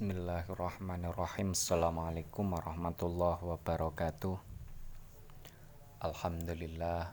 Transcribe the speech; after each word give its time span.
Bismillahirrahmanirrahim. 0.00 1.52
Assalamualaikum 1.52 2.56
warahmatullahi 2.56 3.44
wabarakatuh. 3.44 4.32
Alhamdulillah. 6.00 7.12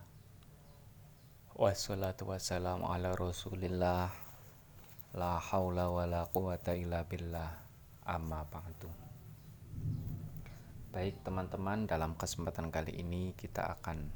Wassalatu 1.51 2.31
wassalamu 2.31 2.87
ala 2.87 3.11
rasulillah. 3.11 4.07
La 5.19 5.35
hawla 5.35 5.91
wa 5.91 6.07
la 6.07 6.31
quwata 6.31 6.79
illa 6.79 7.03
billah. 7.03 7.59
Amma 8.07 8.47
ba'du. 8.47 8.87
Baik 10.95 11.27
teman-teman 11.27 11.91
dalam 11.91 12.15
kesempatan 12.15 12.71
kali 12.71 13.03
ini 13.03 13.35
kita 13.35 13.67
akan 13.67 14.07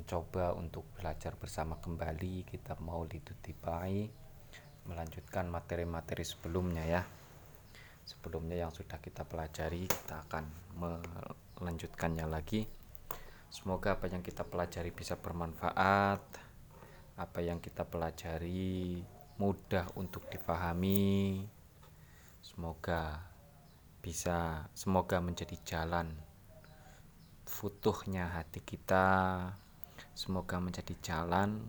Mencoba 0.00 0.56
untuk 0.56 0.88
belajar 0.96 1.36
bersama 1.36 1.76
kembali. 1.76 2.48
Kitab 2.48 2.80
Maulidut 2.80 3.36
Tibai 3.44 4.25
melanjutkan 4.86 5.50
materi-materi 5.50 6.22
sebelumnya 6.22 6.86
ya. 6.86 7.02
Sebelumnya 8.06 8.66
yang 8.66 8.72
sudah 8.72 9.02
kita 9.02 9.26
pelajari 9.26 9.90
kita 9.90 10.22
akan 10.30 10.44
melanjutkannya 11.58 12.26
lagi. 12.30 12.64
Semoga 13.50 13.98
apa 13.98 14.06
yang 14.06 14.22
kita 14.22 14.46
pelajari 14.46 14.94
bisa 14.94 15.18
bermanfaat. 15.18 16.22
Apa 17.18 17.38
yang 17.42 17.58
kita 17.58 17.82
pelajari 17.82 19.02
mudah 19.36 19.84
untuk 20.00 20.24
dipahami 20.32 21.44
semoga 22.40 23.20
bisa 24.00 24.64
semoga 24.72 25.20
menjadi 25.20 25.60
jalan 25.66 26.08
futuhnya 27.44 28.32
hati 28.32 28.62
kita. 28.62 29.06
Semoga 30.16 30.56
menjadi 30.60 30.96
jalan 31.04 31.60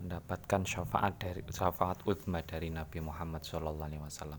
mendapatkan 0.00 0.66
syafaat 0.66 1.20
dari 1.20 1.40
syafaat 1.46 2.02
utma 2.08 2.42
dari 2.42 2.70
Nabi 2.70 2.98
Muhammad 3.04 3.46
SAW. 3.46 4.38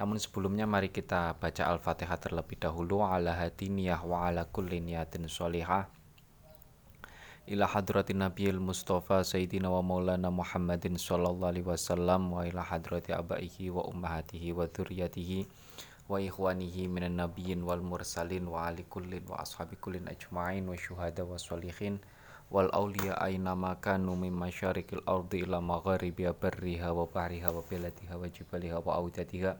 Namun 0.00 0.16
sebelumnya 0.16 0.64
mari 0.64 0.88
kita 0.88 1.36
baca 1.36 1.68
Al-Fatihah 1.68 2.16
terlebih 2.16 2.56
dahulu. 2.56 3.04
Ala 3.04 3.36
hati 3.36 3.68
niyah 3.68 4.00
wa 4.00 4.26
ala 4.26 4.48
kulli 4.48 4.80
niyatin 4.80 5.28
sholihah. 5.28 5.90
Ila 7.50 7.66
hadratin 7.66 8.22
nabiyil 8.22 8.62
mustafa 8.62 9.26
sayyidina 9.26 9.66
wa 9.66 9.82
maulana 9.82 10.30
muhammadin 10.30 10.94
sallallahu 10.94 11.50
alaihi 11.50 11.66
wasallam 11.66 12.30
wa 12.30 12.46
ila 12.46 12.62
hadrati 12.62 13.10
abaihi 13.10 13.74
wa 13.74 13.90
ummahatihi 13.90 14.54
wa 14.54 14.70
dzurriyyatihi 14.70 15.50
wa 16.06 16.18
ikhwanihi 16.22 16.86
minan 16.86 17.18
nabiyyin 17.18 17.62
wal 17.66 17.82
mursalin 17.82 18.46
wa 18.46 18.66
ali 18.70 18.82
kullin 18.86 19.22
wa 19.26 19.42
ashabi 19.42 19.78
kullin 19.78 20.10
ajma'in 20.10 20.66
wa 20.66 20.74
syuhada 20.74 21.26
wa 21.26 21.38
sholihin 21.38 21.98
wal 22.50 22.66
auliya 22.74 23.14
aina 23.22 23.54
makanu 23.54 24.18
min 24.18 24.34
masyarikil 24.34 25.06
ardi 25.06 25.46
ila 25.46 25.62
magharibiha 25.62 26.34
barriha 26.34 26.90
wa 26.90 27.06
bahriha 27.06 27.54
wa 27.54 27.62
biladiha 27.62 28.18
wa 28.18 28.26
jibaliha 28.26 28.82
wa 28.82 28.98
audatiha 28.98 29.54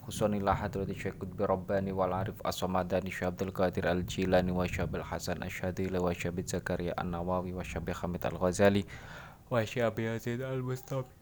Husanillah 0.00 0.56
hadrati 0.56 0.96
Syekh 0.96 1.20
Qutbi 1.20 1.44
Rabbani 1.44 1.92
wal 1.92 2.12
Arif 2.16 2.40
As-Samadani 2.40 3.12
Syekh 3.12 3.36
Abdul 3.36 3.52
Qadir 3.52 3.84
Al-Jilani 3.84 4.48
wa 4.48 4.64
Syekh 4.64 4.96
Hasan 5.04 5.44
Asyadili 5.44 6.00
wa 6.00 6.12
Syekh 6.16 6.40
Zakaria 6.48 6.96
An-Nawawi 6.96 7.52
wa 7.52 7.60
Syekh 7.60 7.92
Hamid 8.00 8.24
Al-Ghazali 8.24 8.84
wa 9.52 9.60
Syekh 9.60 9.92
Yazid 10.00 10.40
Al-Mustafi 10.40 11.12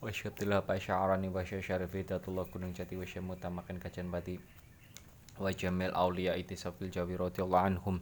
wa 0.00 0.08
Syekh 0.08 0.32
Abdullah 0.32 0.64
Syarani 0.80 1.28
wa 1.28 1.44
Syekh 1.44 1.68
Syarif 1.68 1.92
Jati 1.92 2.96
wa 2.96 3.04
Syekh 3.04 4.08
Bati 4.08 4.59
wa 5.40 5.52
jamil 5.52 5.90
awliya 5.96 6.36
itisafil 6.36 6.92
jawi 6.92 7.16
radhiyallahu 7.16 7.66
anhum. 7.66 8.00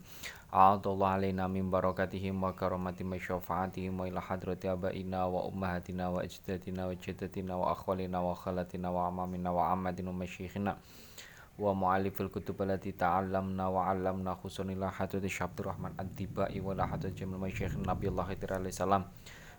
A'adallahu 0.51 1.15
alaina 1.23 1.49
min 1.49 1.71
barakatihim 1.71 2.35
wa 2.43 2.53
karamati 2.53 3.05
wa 3.05 3.15
syafaatihim 3.15 3.95
wa 3.95 4.09
ila 4.09 4.21
hadrati 4.21 4.69
abaina 4.69 5.31
wa 5.31 5.47
ummahatina 5.47 6.11
wa 6.11 6.23
ajdadina 6.27 6.91
wa 6.91 6.95
jaddatina 6.99 7.55
wa 7.57 7.73
akhwalina 7.73 8.19
wa 8.21 8.35
khalatina 8.35 8.91
wa 8.91 9.07
amamina 9.07 9.53
wa 9.53 9.71
amadina 9.71 10.11
wa 10.11 10.17
masyikhina 10.25 10.77
wa 11.59 11.75
mu'alifil 11.75 12.29
kutub 12.29 12.59
allati 12.63 12.93
ta'allamna 12.93 13.71
wa 13.71 13.87
'allamna 13.87 14.35
khusunillah 14.35 14.91
hadrati 14.91 15.31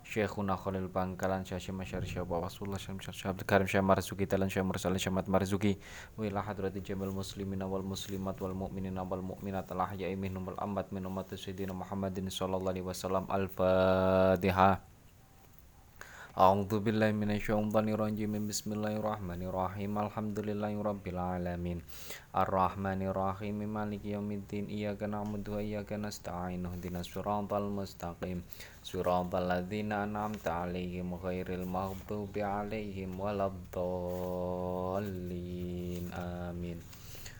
Alaihi 0.10 0.26
Syekhuna 0.26 0.58
Khalil 0.58 0.90
Bangkalan 0.90 1.46
Syekh 1.46 1.70
Masyar 1.70 2.02
Syekh 2.02 2.26
Rasulullah 2.26 2.82
Syekh 2.82 3.14
Syekh 3.14 3.30
Abdul 3.30 3.46
Karim 3.46 3.68
Syekh 3.70 3.86
Marzuki 3.86 4.26
Talan 4.26 4.50
Syekh 4.50 4.66
Mursal 4.66 4.98
Syekh 4.98 5.14
Mat 5.14 5.30
Marzuki. 5.30 5.78
Wa 6.18 6.26
ila 6.26 6.42
hadrati 6.42 6.82
jamil 6.82 7.14
muslimina 7.14 7.70
wal 7.70 7.86
muslimat 7.86 8.42
wal 8.42 8.58
A'udzu 16.40 16.80
billahi 16.80 17.12
minasyaitonir 17.12 18.00
rajim. 18.00 18.32
Bismillahirrahmanirrahim. 18.48 19.92
Alhamdulillahirabbil 20.00 21.20
alamin. 21.20 21.84
Arrahmanir 22.32 23.12
rahim. 23.12 23.60
Maliki 23.68 24.16
yaumiddin. 24.16 24.72
Iyyaka 24.72 25.12
na'budu 25.12 25.60
wa 25.60 25.62
iyyaka 25.62 26.00
nasta'in. 26.00 26.64
Ihdinas 26.64 27.12
siratal 27.12 27.68
mustaqim. 27.68 28.48
Siratal 28.88 29.52
ladzina 29.52 30.08
an'amta 30.08 30.64
'alaihim 30.64 31.12
ghairil 31.20 31.68
maghdubi 31.68 32.40
'alaihim 32.40 33.20
waladdallin. 33.20 36.08
Amin. 36.16 36.80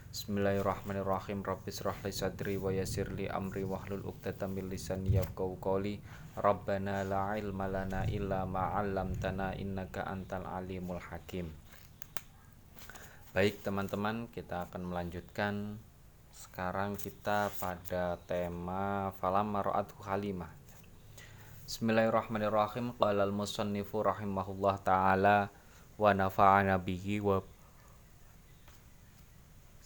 Bismillahirrahmanirrahim. 0.10 1.46
Rabbi 1.46 1.70
israh 1.70 1.94
li 2.02 2.10
sadri 2.10 2.58
wa 2.58 2.74
yassir 2.74 3.14
li 3.14 3.30
amri 3.30 3.62
wahlul 3.62 4.02
'uqdatam 4.10 4.58
min 4.58 4.66
lisani 4.66 5.14
yafqahu 5.14 5.62
qawli. 5.62 6.02
Rabbana 6.34 7.06
la 7.06 7.38
ilma 7.38 7.70
lana 7.70 8.10
illa 8.10 8.42
ma 8.42 8.74
innaka 9.54 10.10
antal 10.10 10.50
alimul 10.50 10.98
hakim. 10.98 11.54
Baik 13.38 13.62
teman-teman, 13.62 14.26
kita 14.34 14.66
akan 14.66 14.90
melanjutkan 14.90 15.78
sekarang 16.34 16.98
kita 16.98 17.54
pada 17.62 18.18
tema 18.26 19.14
falam 19.22 19.54
mar'atu 19.54 19.94
halimah. 20.10 20.50
Bismillahirrahmanirrahim. 21.70 22.98
Qala 22.98 23.30
al-musannifu 23.30 24.02
rahimahullah 24.02 24.82
taala 24.82 25.54
wa 26.02 26.10
nafa'ana 26.18 26.82
bihi 26.82 27.22
wa 27.22 27.46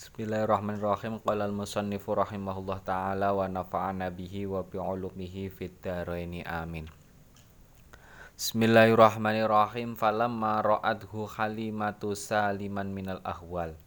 Bismillahirrahmanirrahim. 0.04 1.24
Qala 1.24 1.48
al-musannifu 1.48 2.12
rahimahullah 2.12 2.84
taala 2.84 3.32
wa 3.32 3.48
nafa'ana 3.48 4.12
bihi 4.12 4.44
wa 4.44 4.60
bi 4.60 4.76
ulumihi 4.76 5.48
fid 5.48 5.80
dharaini 5.80 6.44
amin. 6.44 6.92
Bismillahirrahmanirrahim. 8.36 9.96
Falamma 9.96 10.60
ra'adhu 10.60 11.24
Halimatu 11.24 12.20
saliman 12.20 12.92
minal 12.92 13.24
ahwal. 13.24 13.80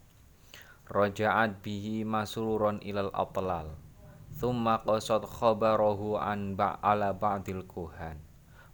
Raja'at 0.88 1.60
bihi 1.60 2.08
masruron 2.08 2.80
ilal 2.80 3.12
atlal. 3.12 3.76
Thumma 4.40 4.80
qasad 4.88 5.20
khabarahu 5.20 6.16
an 6.16 6.56
ba'ala 6.56 7.12
ba'dil 7.12 7.68
kuhan 7.68 8.25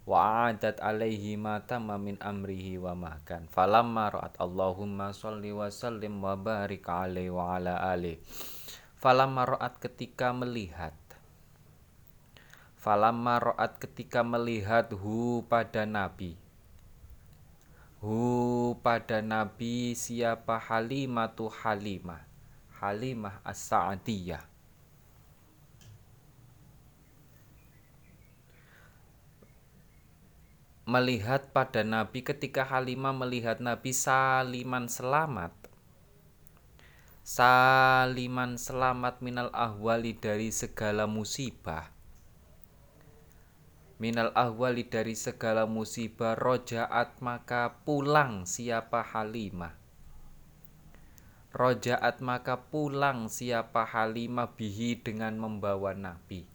wa 0.03 0.51
adat 0.51 0.83
alaihi 0.83 1.39
ma 1.39 1.63
tamma 1.63 1.95
min 1.95 2.19
amrihi 2.19 2.75
wa 2.75 2.91
mahkan 2.91 3.47
falamma 3.47 4.11
ra'at 4.11 4.35
Allahumma 4.35 5.15
sholli 5.15 5.55
wa 5.55 5.71
sallim 5.71 6.19
wa 6.19 6.35
barik 6.35 6.83
alaihi 6.91 7.31
wa 7.31 7.55
ala 7.55 7.79
ali 7.79 8.19
falamma 9.03 9.43
ra'at 9.43 9.83
ketika 9.83 10.31
melihat. 10.31 10.95
Falamma 12.79 13.51
ra'at 13.51 13.75
ketika 13.75 14.23
melihat 14.23 14.95
hu 14.95 15.43
pada 15.43 15.83
nabi. 15.83 16.39
Hu 17.99 18.79
pada 18.79 19.19
nabi 19.19 19.91
siapa? 19.91 20.55
Halimatu 20.55 21.51
halimah. 21.51 22.23
Halimah 22.79 23.43
as-sa'diyah 23.43 24.52
melihat 30.83 31.55
pada 31.55 31.79
Nabi 31.79 32.27
ketika 32.27 32.67
Halimah 32.67 33.15
melihat 33.15 33.63
Nabi 33.63 33.95
saliman 33.95 34.91
selamat. 34.91 35.55
Saliman 37.23 38.59
selamat 38.59 39.23
minal 39.23 39.47
ahwali 39.55 40.11
dari 40.11 40.51
segala 40.51 41.07
musibah. 41.07 41.87
Minal 43.95 44.35
ahwali 44.35 44.83
dari 44.83 45.15
segala 45.15 45.63
musibah 45.63 46.35
rojaat 46.35 47.23
maka 47.23 47.79
pulang 47.87 48.43
siapa 48.43 49.07
Halimah? 49.07 49.79
Rojaat 51.55 52.19
maka 52.19 52.59
pulang 52.59 53.31
siapa 53.31 53.87
Halimah 53.87 54.51
bihi 54.59 54.99
dengan 54.99 55.39
membawa 55.39 55.95
Nabi 55.95 56.52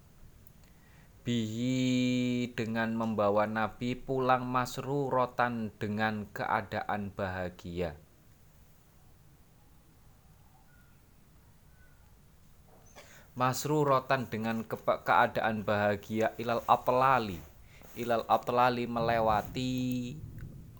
bihi 1.28 2.48
dengan 2.56 2.96
membawa 2.96 3.44
Nabi 3.44 3.92
pulang 3.92 4.48
masrurotan 4.48 5.68
dengan 5.76 6.24
keadaan 6.32 7.12
bahagia. 7.12 7.92
Masrurotan 13.36 14.32
dengan 14.32 14.64
ke 14.64 14.80
keadaan 14.80 15.68
bahagia 15.68 16.32
ilal 16.40 16.64
atlali. 16.64 17.36
Ilal 17.92 18.24
atlali 18.24 18.88
melewati 18.88 20.16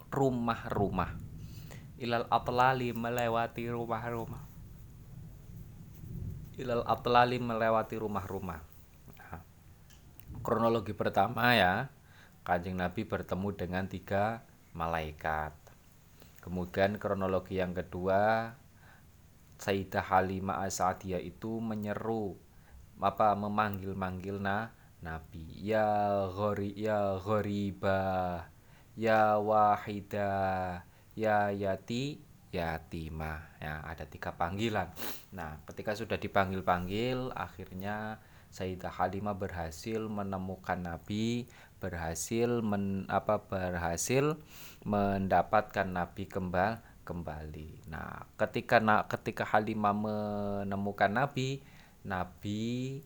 rumah-rumah. 0.08 1.12
Ilal 2.00 2.24
atlali 2.32 2.96
melewati 2.96 3.68
rumah-rumah. 3.68 4.42
Ilal 6.56 6.88
atlali 6.88 7.36
melewati 7.36 8.00
rumah-rumah 8.00 8.67
kronologi 10.48 10.96
pertama 10.96 11.52
ya. 11.52 11.92
Kanjeng 12.40 12.80
Nabi 12.80 13.04
bertemu 13.04 13.52
dengan 13.52 13.84
tiga 13.84 14.40
malaikat. 14.72 15.52
Kemudian 16.40 16.96
kronologi 16.96 17.60
yang 17.60 17.76
kedua 17.76 18.56
Sayyidah 19.60 20.08
Halimah 20.08 20.64
Asadiyah 20.64 21.20
itu 21.20 21.60
menyeru 21.60 22.40
apa 22.96 23.36
memanggil-manggil 23.36 24.40
nah 24.40 24.72
Nabi 25.04 25.52
ya 25.60 26.24
ghori 26.32 26.72
ya 26.72 27.20
ghoriba 27.20 28.00
ya 28.96 29.36
wahida 29.36 30.32
ya 31.12 31.52
yati 31.52 32.24
yatimah. 32.56 33.60
Ya 33.60 33.84
ada 33.84 34.08
tiga 34.08 34.32
panggilan. 34.32 34.88
Nah 35.36 35.60
ketika 35.68 35.92
sudah 35.92 36.16
dipanggil-panggil 36.16 37.36
akhirnya 37.36 38.16
Sayyidah 38.48 38.90
Halimah 38.90 39.36
berhasil 39.36 40.00
menemukan 40.08 40.80
Nabi 40.80 41.46
berhasil 41.78 42.64
men, 42.64 43.06
apa 43.06 43.46
berhasil 43.46 44.34
mendapatkan 44.82 45.86
Nabi 45.86 46.26
kembali 46.26 46.80
kembali 47.06 47.88
nah 47.88 48.28
ketika 48.36 48.80
ketika 49.08 49.44
Halimah 49.48 49.96
menemukan 49.96 51.08
Nabi 51.08 51.64
Nabi 52.04 53.00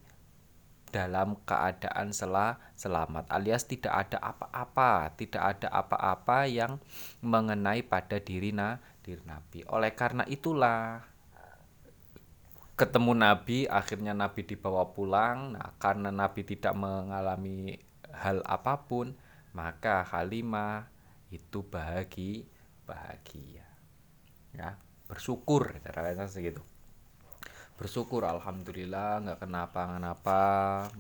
dalam 0.93 1.41
keadaan 1.49 2.13
sel 2.13 2.37
selamat 2.77 3.33
alias 3.33 3.65
tidak 3.65 3.91
ada 3.97 4.21
apa-apa, 4.21 5.17
tidak 5.17 5.41
ada 5.41 5.73
apa-apa 5.73 6.45
yang 6.45 6.77
mengenai 7.25 7.81
pada 7.81 8.21
diri 8.21 8.53
na 8.53 8.77
diri 9.01 9.25
Nabi. 9.25 9.65
Oleh 9.73 9.97
karena 9.97 10.29
itulah 10.29 11.01
ketemu 12.83 13.15
Nabi, 13.15 13.71
akhirnya 13.71 14.11
Nabi 14.11 14.43
dibawa 14.43 14.91
pulang. 14.91 15.55
Nah, 15.55 15.79
karena 15.79 16.11
Nabi 16.11 16.43
tidak 16.43 16.75
mengalami 16.75 17.79
hal 18.11 18.43
apa 18.43 18.83
pun, 18.91 19.15
maka 19.55 20.03
Halimah 20.03 20.91
itu 21.31 21.63
bahagia, 21.63 22.43
bahagia. 22.83 23.63
Ya, 24.51 24.75
bersyukur 25.13 25.77
cara 25.85 26.17
segitu 26.25 26.65
bersyukur 27.77 28.25
alhamdulillah 28.25 29.21
nggak 29.27 29.45
kenapa-kenapa 29.45 30.41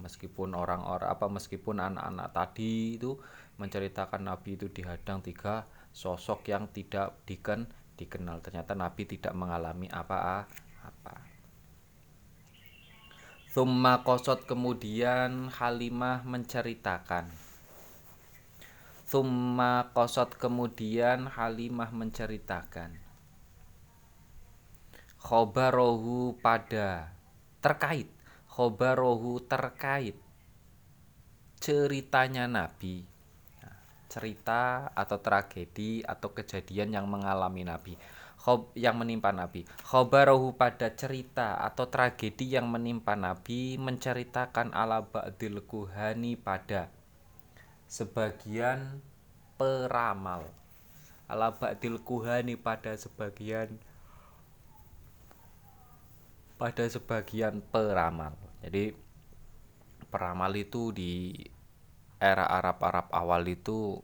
meskipun 0.02 0.52
orang-orang 0.52 1.08
apa 1.08 1.30
meskipun 1.32 1.80
anak-anak 1.80 2.28
tadi 2.32 3.00
itu 3.00 3.16
menceritakan 3.56 4.28
Nabi 4.28 4.60
itu 4.60 4.68
dihadang 4.68 5.24
tiga 5.24 5.64
sosok 5.94 6.48
yang 6.48 6.68
tidak 6.74 7.24
diken 7.24 7.70
dikenal 7.96 8.40
ternyata 8.44 8.74
Nabi 8.74 9.04
tidak 9.08 9.32
mengalami 9.32 9.88
apa-apa 9.88 11.31
Thumma 13.52 14.00
kosot 14.00 14.48
kemudian 14.48 15.52
Halimah 15.52 16.24
menceritakan. 16.24 17.28
Thumma 19.04 19.92
kosot 19.92 20.40
kemudian 20.40 21.28
Halimah 21.28 21.92
menceritakan. 21.92 22.96
Khobarohu 25.20 26.40
pada 26.40 27.12
terkait 27.60 28.08
khobarohu 28.48 29.44
terkait 29.44 30.16
ceritanya 31.60 32.48
Nabi. 32.48 33.04
Nah, 33.60 33.84
cerita 34.08 34.88
atau 34.96 35.20
tragedi 35.20 36.00
atau 36.00 36.32
kejadian 36.32 36.96
yang 36.96 37.04
mengalami 37.04 37.68
Nabi 37.68 38.00
Khob, 38.42 38.74
yang 38.74 38.98
menimpa 38.98 39.30
Nabi 39.30 39.62
khobarohu 39.86 40.58
pada 40.58 40.90
cerita 40.98 41.62
atau 41.62 41.86
tragedi 41.86 42.58
yang 42.58 42.66
menimpa 42.66 43.14
Nabi 43.14 43.78
menceritakan 43.78 44.74
ala 44.74 45.06
ba'dil 45.06 45.62
kuhani 45.62 46.34
pada 46.34 46.90
sebagian 47.86 48.98
peramal 49.54 50.42
ala 51.30 51.54
ba'dil 51.54 52.02
kuhani 52.02 52.58
pada 52.58 52.98
sebagian 52.98 53.78
pada 56.60 56.86
sebagian 56.86 57.58
peramal. 57.74 58.38
Jadi 58.62 58.94
peramal 60.12 60.54
itu 60.54 60.94
di 60.94 61.34
era 62.22 62.46
Arab-Arab 62.46 63.10
awal 63.10 63.50
itu 63.50 63.98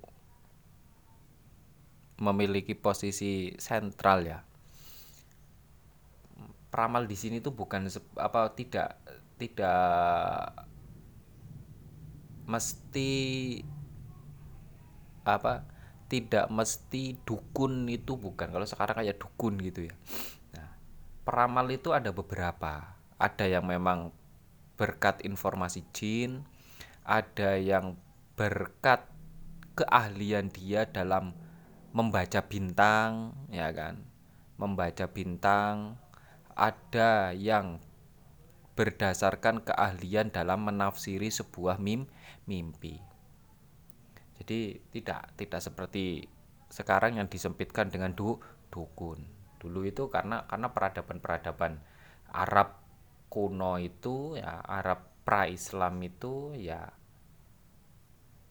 memiliki 2.19 2.75
posisi 2.75 3.55
sentral 3.57 4.27
ya. 4.27 4.39
Peramal 6.69 7.09
di 7.09 7.17
sini 7.17 7.41
tuh 7.41 7.57
bukan 7.57 7.89
apa 8.21 8.53
tidak 8.53 9.01
tidak 9.41 10.53
mesti 12.49 13.13
apa 15.25 15.65
tidak 16.09 16.49
mesti 16.49 17.21
dukun 17.25 17.85
itu 17.93 18.17
bukan 18.17 18.49
kalau 18.49 18.65
sekarang 18.65 19.05
kayak 19.05 19.21
dukun 19.21 19.61
gitu 19.61 19.93
ya 19.93 19.97
peramal 21.29 21.69
itu 21.69 21.93
ada 21.93 22.09
beberapa. 22.09 22.97
Ada 23.21 23.45
yang 23.45 23.69
memang 23.69 24.17
berkat 24.81 25.21
informasi 25.29 25.85
jin, 25.93 26.49
ada 27.05 27.61
yang 27.61 28.01
berkat 28.33 29.05
keahlian 29.77 30.49
dia 30.49 30.89
dalam 30.89 31.37
membaca 31.99 32.47
bintang, 32.47 33.35
ya 33.51 33.75
kan? 33.75 33.99
Membaca 34.55 35.11
bintang, 35.11 35.99
ada 36.55 37.35
yang 37.35 37.83
berdasarkan 38.79 39.67
keahlian 39.67 40.31
dalam 40.31 40.71
menafsiri 40.71 41.35
sebuah 41.35 41.83
mim 41.83 42.07
mimpi. 42.47 43.03
Jadi 44.39 44.79
tidak 44.95 45.35
tidak 45.35 45.59
seperti 45.59 46.31
sekarang 46.71 47.19
yang 47.19 47.27
disempitkan 47.27 47.91
dengan 47.91 48.15
du, 48.15 48.39
dukun 48.71 49.39
dulu 49.59 49.83
itu 49.85 50.07
karena 50.07 50.47
karena 50.47 50.71
peradaban-peradaban 50.71 51.83
Arab 52.31 52.79
kuno 53.29 53.77
itu 53.83 54.39
ya 54.39 54.63
Arab 54.63 55.27
pra-Islam 55.27 55.99
itu 56.01 56.55
ya 56.57 56.89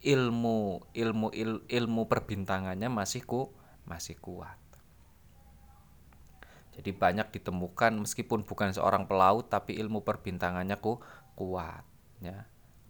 ilmu 0.04 0.86
ilmu 0.94 1.28
il, 1.34 1.66
ilmu 1.66 2.06
perbintangannya 2.06 2.90
masih 2.90 3.26
ku 3.26 3.54
masih 3.88 4.18
kuat. 4.20 4.60
Jadi 6.78 6.94
banyak 6.94 7.34
ditemukan 7.34 7.98
meskipun 8.06 8.46
bukan 8.46 8.70
seorang 8.70 9.10
pelaut 9.10 9.50
tapi 9.50 9.74
ilmu 9.82 10.06
perbintangannya 10.06 10.78
ku 10.78 11.02
kuat 11.34 11.86
ya. 12.22 12.46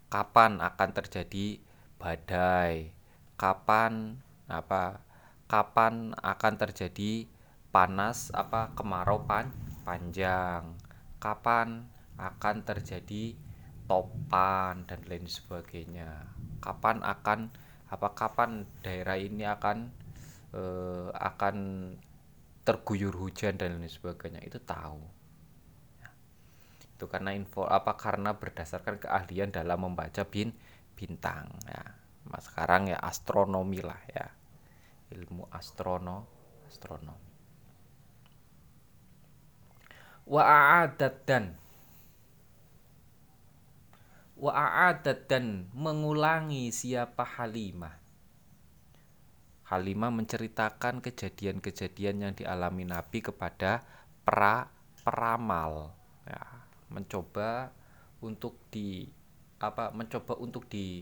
Kapan 0.08 0.60
akan 0.60 0.90
terjadi 0.92 1.60
badai? 1.96 2.92
Kapan 3.40 4.20
apa? 4.52 5.04
Kapan 5.48 6.12
akan 6.20 6.54
terjadi 6.60 7.28
panas 7.72 8.32
apa 8.32 8.74
kemarau 8.74 9.28
pan 9.28 9.52
panjang 9.84 10.76
kapan 11.22 11.86
akan 12.18 12.66
terjadi 12.66 13.38
topan 13.86 14.84
dan 14.90 15.00
lain 15.06 15.30
sebagainya 15.30 16.37
kapan 16.68 17.00
akan 17.00 17.40
apa 17.88 18.08
kapan 18.12 18.68
daerah 18.84 19.16
ini 19.16 19.48
akan 19.48 19.88
eh, 20.52 21.10
akan 21.16 21.56
terguyur 22.68 23.16
hujan 23.16 23.56
dan 23.56 23.80
lain 23.80 23.88
sebagainya. 23.88 24.44
Itu 24.44 24.60
tahu. 24.60 25.00
Itu 27.00 27.08
karena 27.08 27.32
info 27.32 27.64
apa 27.64 27.96
karena 27.96 28.36
berdasarkan 28.36 29.00
keahlian 29.00 29.56
dalam 29.56 29.88
membaca 29.88 30.28
bin 30.28 30.52
bintang. 31.00 31.48
Ya 31.64 31.96
mas 32.28 32.44
sekarang 32.52 32.92
ya 32.92 33.00
astronomi 33.00 33.80
lah 33.80 34.02
ya. 34.12 34.28
Ilmu 35.16 35.48
astrono 35.56 36.28
astronomi. 36.68 37.32
Wa 40.28 40.84
dan 40.92 41.56
wa 44.38 44.94
dan 45.02 45.66
mengulangi 45.74 46.70
siapa 46.70 47.26
Halimah. 47.26 47.98
Halimah 49.68 50.14
menceritakan 50.14 51.04
kejadian-kejadian 51.04 52.24
yang 52.24 52.34
dialami 52.38 52.88
Nabi 52.88 53.20
kepada 53.20 53.84
pra 54.24 54.70
peramal. 55.02 55.92
Ya, 56.24 56.46
mencoba 56.88 57.74
untuk 58.22 58.56
di 58.72 59.10
apa 59.58 59.90
mencoba 59.90 60.38
untuk 60.38 60.70
di 60.70 61.02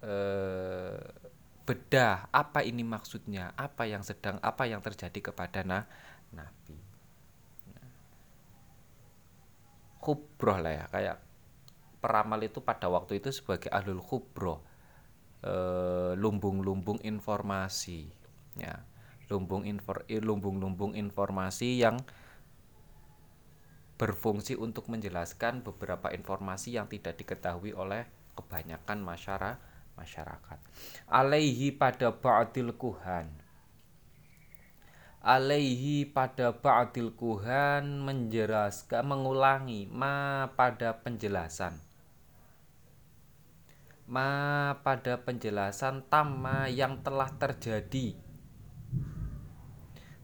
eh, 0.00 0.98
bedah 1.66 2.32
apa 2.32 2.64
ini 2.64 2.80
maksudnya 2.86 3.52
apa 3.58 3.84
yang 3.84 4.00
sedang 4.00 4.40
apa 4.40 4.64
yang 4.64 4.80
terjadi 4.80 5.34
kepada 5.34 5.66
nah, 5.66 5.84
Nabi. 6.32 6.78
Khubroh 9.98 10.62
lah 10.62 10.72
ya 10.72 10.84
kayak 10.88 11.27
peramal 11.98 12.40
itu 12.42 12.62
pada 12.62 12.86
waktu 12.86 13.18
itu 13.22 13.34
sebagai 13.34 13.68
ahlul 13.70 14.02
khubroh 14.02 14.62
e, 15.42 15.54
lumbung-lumbung 16.14 17.02
informasi 17.02 18.08
ya. 18.58 18.82
Lumbung-lumbung 19.28 20.96
informasi 20.96 21.84
yang 21.84 22.00
berfungsi 24.00 24.56
untuk 24.56 24.88
menjelaskan 24.88 25.60
beberapa 25.60 26.08
informasi 26.16 26.80
yang 26.80 26.88
tidak 26.88 27.20
diketahui 27.20 27.76
oleh 27.76 28.08
kebanyakan 28.38 29.04
masyarakat 29.04 29.60
masyarakat. 29.98 30.58
Alaihi 31.10 31.74
pada 31.74 32.14
ba'dil 32.14 32.70
kuhan. 32.78 33.26
Alaihi 35.18 36.06
pada 36.06 36.54
ba'dil 36.54 37.10
kuhan 37.18 38.06
menjelaskan 38.06 39.02
mengulangi 39.02 39.90
ma 39.90 40.46
pada 40.54 40.94
penjelasan 41.02 41.87
ma 44.08 44.72
pada 44.80 45.20
penjelasan 45.20 46.00
tama 46.08 46.64
yang 46.72 47.04
telah 47.04 47.28
terjadi. 47.36 48.16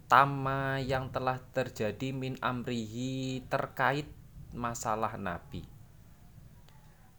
Tama 0.09 0.81
yang 0.81 1.13
telah 1.13 1.37
terjadi 1.53 2.17
min 2.17 2.41
amrihi 2.41 3.45
terkait 3.53 4.09
masalah 4.57 5.21
nabi. 5.21 5.69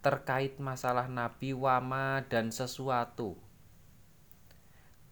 Terkait 0.02 0.62
masalah 0.62 1.10
Nabi 1.10 1.50
wama 1.58 2.22
dan 2.30 2.54
sesuatu. 2.54 3.42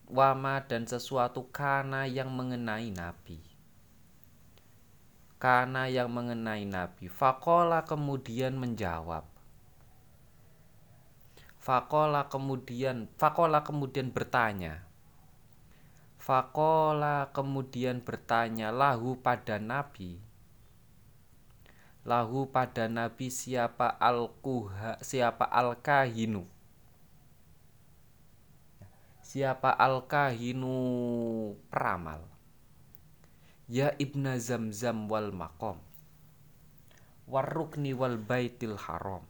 Wama 0.05 0.69
dan 0.69 0.86
sesuatu 0.86 1.50
kana 1.50 2.05
yang 2.05 2.29
mengenai 2.29 2.93
Nabi. 2.93 3.41
Kana 5.41 5.89
yang 5.89 6.13
mengenai 6.13 6.69
Nabi. 6.69 7.10
Fakola 7.10 7.81
kemudian 7.89 8.53
menjawab 8.53 9.32
fakola 11.63 12.27
kemudian 12.27 13.08
fakola 13.15 13.63
kemudian 13.63 14.12
bertanya. 14.12 14.84
Fakola 16.20 17.32
kemudian 17.32 18.03
bertanya 18.03 18.75
lahu 18.75 19.15
pada 19.24 19.63
Nabi? 19.63 20.20
Lahu 22.03 22.51
pada 22.51 22.91
nabi 22.91 23.32
siapa 23.32 23.88
al 23.96 24.27
siapa 25.00 25.48
al 25.48 25.79
kahinu 25.79 26.43
siapa 29.24 29.72
al 29.72 30.03
kahinu 30.03 30.75
peramal? 31.72 32.27
Ya 33.72 33.96
ibna 33.96 34.36
zamzam 34.36 35.08
wal 35.08 35.32
makom 35.32 35.79
warukni 37.24 37.96
wal 37.96 38.20
baitil 38.20 38.75
haram 38.75 39.24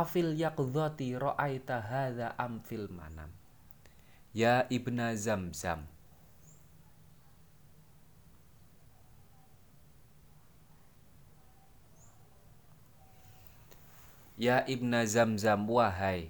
afil 0.00 0.36
yaqdhati 0.36 1.16
ra'aita 1.16 1.80
hadza 1.80 2.36
am 2.36 2.60
fil 2.60 2.86
manam 2.92 3.32
ya 4.36 4.68
ibna 4.68 5.16
zamzam 5.16 5.88
Ya 14.36 14.60
Ibna 14.68 15.08
Zamzam 15.08 15.64
wahai 15.64 16.28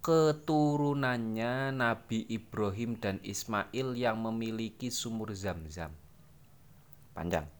keturunannya 0.00 1.76
Nabi 1.76 2.24
Ibrahim 2.28 2.96
dan 2.96 3.20
Ismail 3.20 3.92
yang 3.92 4.16
memiliki 4.20 4.88
sumur 4.88 5.36
Zamzam. 5.36 5.92
Panjang. 7.12 7.53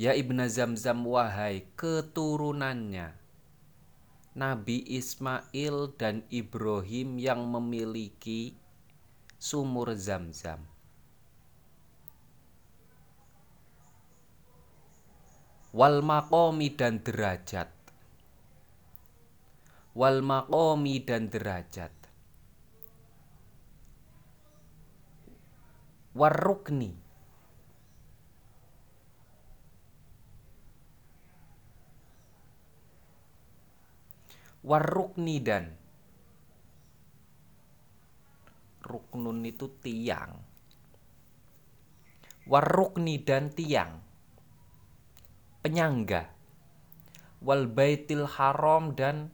Ya 0.00 0.16
Ibna 0.16 0.48
Zamzam 0.48 1.04
wahai 1.04 1.68
keturunannya 1.76 3.12
Nabi 4.32 4.80
Ismail 4.96 5.92
dan 6.00 6.24
Ibrahim 6.32 7.20
yang 7.20 7.44
memiliki 7.44 8.56
sumur 9.36 9.92
Zamzam. 10.00 10.70
wal 15.70 16.02
makomi 16.02 16.74
dan 16.74 16.98
derajat. 17.02 17.70
Wal 19.94 20.22
makomi 20.22 21.02
dan 21.02 21.30
derajat. 21.30 21.94
Warukni 26.10 26.99
warukni 34.60 35.40
dan 35.40 35.80
ruknun 38.90 39.46
itu 39.46 39.70
tiang. 39.80 40.34
Warukni 42.50 43.22
dan 43.22 43.54
tiang. 43.54 44.02
Penyangga. 45.62 46.34
Wal 47.40 47.70
baitil 47.70 48.26
haram 48.26 48.92
dan 48.92 49.32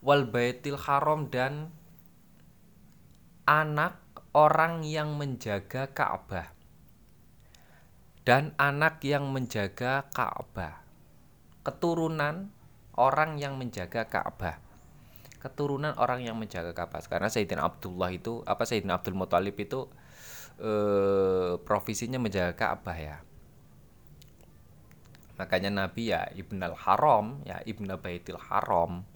wal 0.00 0.26
baitil 0.26 0.80
haram 0.80 1.28
dan 1.28 1.70
anak 3.46 4.00
orang 4.30 4.86
yang 4.86 5.18
menjaga 5.18 5.90
Ka'bah 5.90 6.54
dan 8.22 8.54
anak 8.60 9.02
yang 9.02 9.26
menjaga 9.32 10.06
Ka'bah. 10.14 10.86
Keturunan 11.66 12.52
orang 12.94 13.42
yang 13.42 13.58
menjaga 13.58 14.06
Ka'bah. 14.06 14.62
Keturunan 15.40 15.96
orang 15.96 16.20
yang 16.20 16.36
menjaga 16.36 16.76
kapas 16.76 17.08
karena 17.08 17.32
Sayyidina 17.32 17.64
Abdullah 17.64 18.12
itu 18.12 18.44
apa 18.44 18.68
Sayyidina 18.68 19.00
Abdul 19.00 19.16
Muthalib 19.16 19.56
itu 19.56 19.88
eh, 20.60 21.56
profesinya 21.64 22.20
menjaga 22.20 22.52
Ka'bah 22.52 22.98
ya. 23.00 23.24
Makanya 25.40 25.72
Nabi 25.72 26.12
ya 26.12 26.28
Ibnal 26.36 26.76
Haram 26.76 27.40
ya 27.48 27.64
Ibnu 27.64 27.88
Baitil 27.96 28.36
Haram 28.36 29.08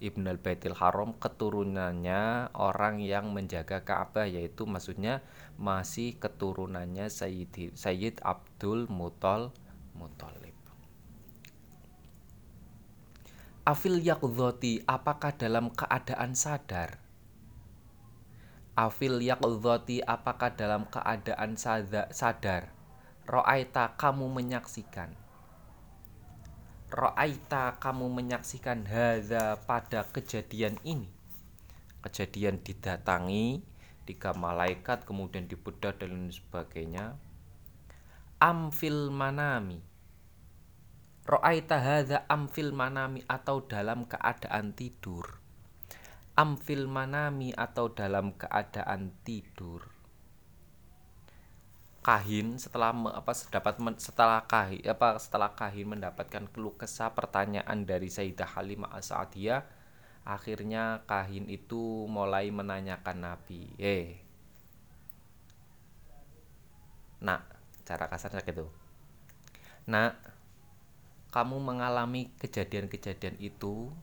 Ibnul 0.00 0.40
Baitil 0.40 0.72
Haram 0.72 1.12
keturunannya 1.20 2.48
orang 2.56 3.04
yang 3.04 3.36
menjaga 3.36 3.84
Ka'bah 3.84 4.24
yaitu 4.24 4.64
maksudnya 4.64 5.20
masih 5.60 6.16
keturunannya 6.16 7.12
Sayyid 7.12 7.76
Sayyid 7.76 8.24
Abdul 8.24 8.88
Mutal 8.88 9.52
Muthalib 9.92 10.56
Afil 13.60 14.00
yakudhoti 14.00 14.80
apakah 14.88 15.36
dalam 15.36 15.68
keadaan 15.68 16.32
sadar? 16.32 16.96
Afil 18.72 19.20
yakudhoti 19.20 20.00
apakah 20.00 20.56
dalam 20.56 20.88
keadaan 20.88 21.60
sadar? 22.10 22.72
Ro'aita 23.28 24.00
kamu 24.00 24.32
menyaksikan 24.32 25.19
Ro'aita 26.90 27.78
kamu 27.78 28.10
menyaksikan 28.10 28.84
Hadha 28.84 29.62
pada 29.62 30.04
kejadian 30.10 30.74
ini 30.82 31.06
Kejadian 32.02 32.60
didatangi 32.60 33.62
Tiga 34.04 34.34
malaikat 34.34 35.06
kemudian 35.06 35.46
dibedah 35.46 35.94
dan 35.94 36.34
sebagainya 36.34 37.14
Amfil 38.42 39.14
manami 39.14 39.90
Ro'aita 41.30 41.78
hadza 41.78 42.26
amfil 42.26 42.74
manami 42.74 43.22
atau 43.30 43.62
dalam 43.62 44.08
keadaan 44.08 44.74
tidur. 44.74 45.38
Amfil 46.34 46.90
manami 46.90 47.54
atau 47.54 47.92
dalam 47.92 48.34
keadaan 48.34 49.14
tidur. 49.22 49.99
Kahin 52.00 52.56
setelah 52.56 52.96
apa 53.12 53.32
dapat 53.52 53.76
setelah 54.00 54.40
kahin 54.48 54.80
apa 54.88 55.20
setelah 55.20 55.52
kahin 55.52 55.92
mendapatkan 55.92 56.48
keluh 56.48 56.72
kesah 56.72 57.12
pertanyaan 57.12 57.84
dari 57.84 58.08
Sayyidah 58.08 58.56
Halimah 58.56 58.96
As-Sa'diyah 58.96 59.60
akhirnya 60.24 61.04
kahin 61.04 61.52
itu 61.52 62.08
mulai 62.08 62.48
menanyakan 62.48 63.20
Nabi 63.20 63.68
eh 63.76 64.16
nak 67.20 67.44
cara 67.84 68.08
kasarnya 68.08 68.40
gitu 68.48 68.72
nak 69.84 70.16
kamu 71.30 71.62
mengalami 71.62 72.34
kejadian-kejadian 72.42 73.38
itu, 73.38 73.94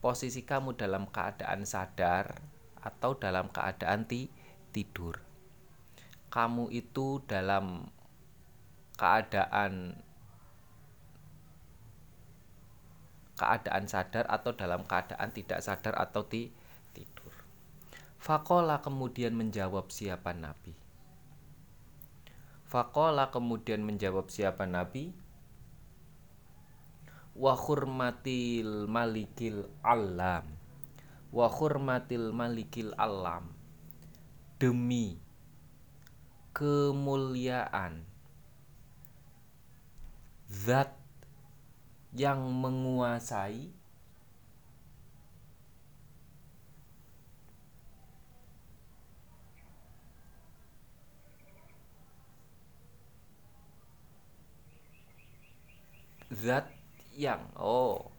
posisi 0.00 0.48
kamu 0.48 0.80
dalam 0.80 1.04
keadaan 1.04 1.68
sadar 1.68 2.40
atau 2.80 3.12
dalam 3.20 3.52
keadaan 3.52 4.08
ti 4.08 4.32
tidur. 4.72 5.27
Kamu 6.38 6.70
itu 6.70 7.18
dalam 7.26 7.90
keadaan 8.94 9.98
keadaan 13.34 13.90
sadar 13.90 14.22
atau 14.30 14.54
dalam 14.54 14.86
keadaan 14.86 15.34
tidak 15.34 15.58
sadar 15.66 15.98
atau 15.98 16.30
ti 16.30 16.54
tidur. 16.94 17.34
Fakola 18.22 18.78
kemudian 18.78 19.34
menjawab 19.34 19.90
siapa 19.90 20.30
Nabi. 20.30 20.78
Fakola 22.70 23.34
kemudian 23.34 23.82
menjawab 23.82 24.30
siapa 24.30 24.62
Nabi? 24.62 25.10
Wa 27.34 27.58
hurmatil 27.58 28.86
malikil 28.86 29.66
alam. 29.82 30.46
Wa 31.34 31.50
hurmatil 31.50 32.30
malikil 32.30 32.94
alam. 32.94 33.50
Demi 34.62 35.27
kemuliaan. 36.58 38.02
Zat 40.50 40.90
yang 42.10 42.50
menguasai 42.50 43.70
zat 56.34 56.68
yang 57.14 57.40
oh 57.54 58.10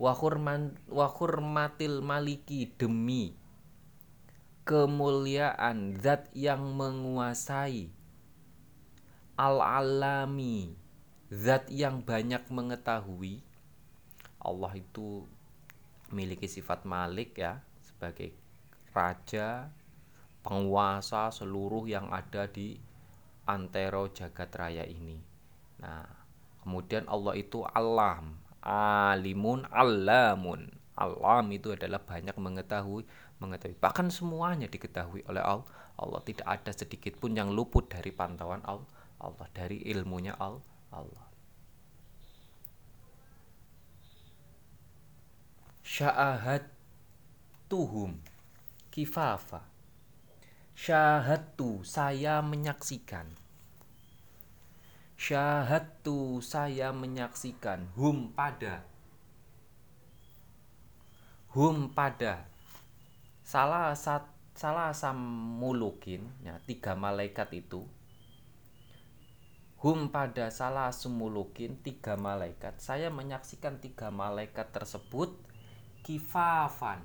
wahurman 0.00 0.78
wahurmatil 0.88 2.00
maliki 2.04 2.70
demi 2.76 3.39
kemuliaan 4.64 5.98
zat 5.98 6.30
yang 6.36 6.62
menguasai. 6.76 7.92
Al-alami 9.40 10.76
zat 11.32 11.68
yang 11.72 12.04
banyak 12.04 12.44
mengetahui. 12.52 13.40
Allah 14.40 14.72
itu 14.76 15.24
memiliki 16.12 16.48
sifat 16.48 16.88
malik 16.88 17.38
ya 17.38 17.60
sebagai 17.84 18.32
raja 18.92 19.70
penguasa 20.40 21.28
seluruh 21.30 21.84
yang 21.86 22.08
ada 22.08 22.48
di 22.48 22.80
antero 23.44 24.08
jagat 24.12 24.50
raya 24.56 24.84
ini. 24.88 25.20
Nah 25.80 26.20
Kemudian 26.60 27.08
Allah 27.08 27.34
itu 27.40 27.64
alam, 27.72 28.36
alimun, 28.60 29.64
alamun. 29.72 30.68
Alam 30.92 31.46
itu 31.56 31.72
adalah 31.72 32.04
banyak 32.04 32.36
mengetahui, 32.36 33.08
mengetahui. 33.40 33.76
Bahkan 33.80 34.12
semuanya 34.12 34.68
diketahui 34.68 35.24
oleh 35.26 35.42
Allah. 35.42 35.66
Allah 36.00 36.20
tidak 36.24 36.48
ada 36.48 36.72
sedikit 36.72 37.16
pun 37.20 37.36
yang 37.36 37.52
luput 37.52 37.88
dari 37.88 38.12
pantauan 38.12 38.64
Allah, 38.64 38.88
Allah 39.20 39.48
dari 39.52 39.84
ilmunya 39.84 40.36
Allah. 40.36 41.28
Sya'ahat 45.84 46.68
tuhum 47.66 48.20
kifafa. 48.92 49.66
Syahatu 50.80 51.84
saya 51.84 52.40
menyaksikan 52.40 53.40
Syahadtu 55.20 56.40
saya 56.40 56.96
menyaksikan 56.96 57.92
hum 57.92 58.32
pada 58.32 58.88
hum 61.52 61.92
pada 61.92 62.49
salah 63.50 63.90
sat, 63.98 64.22
salah 64.54 64.94
samulukin 64.94 66.22
ya 66.46 66.54
tiga 66.70 66.94
malaikat 66.94 67.50
itu 67.50 67.82
hum 69.82 70.14
pada 70.14 70.54
salah 70.54 70.94
sumulukin 70.94 71.82
tiga 71.82 72.14
malaikat 72.14 72.78
saya 72.78 73.10
menyaksikan 73.10 73.82
tiga 73.82 74.14
malaikat 74.14 74.70
tersebut 74.70 75.34
kifafan 76.06 77.02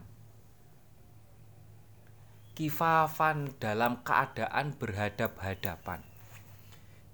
kifafan 2.54 3.50
dalam 3.58 4.06
keadaan 4.06 4.78
berhadap-hadapan 4.78 6.06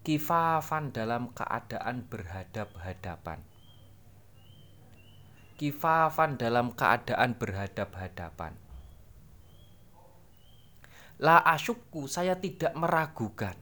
kifafan 0.02 0.90
dalam 0.90 1.30
keadaan 1.38 2.10
berhadap-hadapan. 2.10 3.46
Kifafan 5.62 6.42
dalam 6.42 6.74
keadaan 6.74 7.38
berhadap-hadapan. 7.38 8.58
La 11.22 11.38
asyukku 11.46 12.10
saya 12.10 12.42
tidak 12.42 12.74
meragukan. 12.74 13.54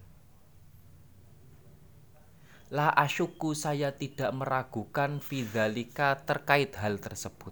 La 2.72 2.88
asyukku 2.96 3.52
saya 3.52 3.92
tidak 3.92 4.32
meragukan 4.32 5.20
Fidhalika 5.20 6.24
terkait 6.24 6.72
hal 6.80 7.04
tersebut. 7.04 7.52